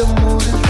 the 0.00 0.06
mood 0.06 0.69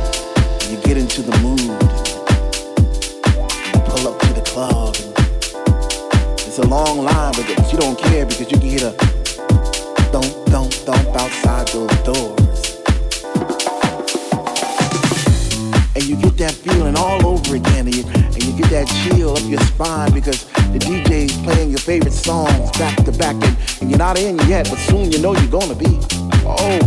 Get 0.91 0.97
into 0.97 1.21
the 1.21 1.37
mood. 1.37 1.79
Pull 3.87 4.11
up 4.11 4.19
to 4.19 4.33
the 4.33 4.41
club. 4.41 4.93
it's 6.45 6.57
a 6.57 6.67
long 6.67 7.05
line, 7.05 7.31
but 7.31 7.47
you 7.71 7.79
don't 7.79 7.97
care 7.97 8.25
because 8.25 8.51
you 8.51 8.59
can 8.59 8.67
hear 8.67 8.79
the 8.79 8.91
thump, 10.11 10.25
thump, 10.51 10.73
thump 10.83 11.07
outside 11.15 11.69
those 11.69 11.95
doors. 12.03 12.75
And 15.95 16.03
you 16.03 16.17
get 16.17 16.35
that 16.39 16.51
feeling 16.51 16.97
all 16.97 17.25
over 17.25 17.55
again, 17.55 17.87
and 17.87 17.95
you, 17.95 18.03
and 18.05 18.43
you 18.43 18.51
get 18.61 18.69
that 18.71 18.87
chill 18.87 19.37
up 19.37 19.43
your 19.47 19.61
spine 19.61 20.11
because 20.11 20.43
the 20.73 20.79
DJ's 20.79 21.37
playing 21.43 21.69
your 21.69 21.79
favorite 21.79 22.11
songs 22.11 22.69
back 22.71 22.97
to 23.05 23.13
back, 23.13 23.35
and, 23.35 23.57
and 23.79 23.89
you're 23.89 23.97
not 23.97 24.19
in 24.19 24.37
yet, 24.49 24.69
but 24.69 24.77
soon 24.77 25.09
you 25.09 25.19
know 25.19 25.33
you're 25.37 25.47
gonna 25.47 25.73
be. 25.73 26.01
Oh 26.43 26.81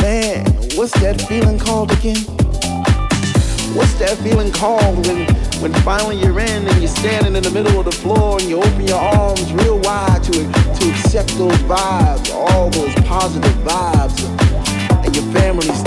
man, 0.00 0.46
what's 0.76 0.98
that 1.00 1.20
feeling 1.28 1.58
called 1.58 1.92
again? 1.92 2.39
What's 3.74 3.94
that 4.00 4.18
feeling 4.18 4.50
called 4.50 5.06
when, 5.06 5.26
when 5.62 5.72
finally 5.82 6.18
you're 6.20 6.40
in 6.40 6.66
and 6.66 6.78
you're 6.78 6.88
standing 6.88 7.36
in 7.36 7.42
the 7.42 7.50
middle 7.50 7.78
of 7.78 7.84
the 7.84 7.92
floor 7.92 8.40
and 8.40 8.48
you 8.48 8.58
open 8.58 8.86
your 8.86 8.98
arms 8.98 9.52
real 9.52 9.78
wide 9.78 10.24
to, 10.24 10.32
to 10.32 10.90
accept 10.90 11.38
those 11.38 11.56
vibes, 11.70 12.34
all 12.34 12.68
those 12.70 12.92
positive 13.06 13.54
vibes, 13.62 14.18
and 15.04 15.14
your 15.14 15.24
family's 15.32 15.78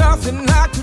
nothing 0.00 0.46
like 0.46 0.79